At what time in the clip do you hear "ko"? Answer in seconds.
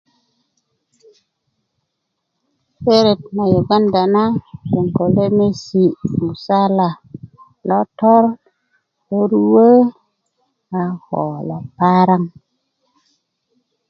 4.95-5.03, 11.05-11.21